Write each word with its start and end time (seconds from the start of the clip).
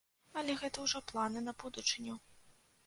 Але 0.41 0.55
гэта 0.61 0.77
ўжо 0.87 1.03
планы 1.11 1.47
на 1.47 1.57
будучыню. 1.67 2.13